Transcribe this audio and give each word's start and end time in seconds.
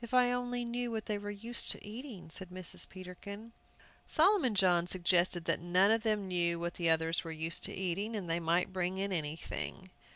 "If 0.00 0.14
I 0.14 0.30
only 0.30 0.64
knew 0.64 0.92
what 0.92 1.06
they 1.06 1.18
were 1.18 1.32
used 1.32 1.72
to 1.72 1.84
eating," 1.84 2.30
said 2.30 2.50
Mrs. 2.50 2.88
Peterkin. 2.88 3.50
Solomon 4.06 4.54
John 4.54 4.86
suggested 4.86 5.46
that 5.46 5.58
none 5.58 5.90
of 5.90 6.04
them 6.04 6.28
knew 6.28 6.60
what 6.60 6.74
the 6.74 6.88
others 6.88 7.24
were 7.24 7.32
used 7.32 7.64
to 7.64 7.74
eating, 7.74 8.14
and 8.14 8.30
they 8.30 8.38
might 8.38 8.72
bring 8.72 8.98
in 8.98 9.10
anything. 9.12 9.90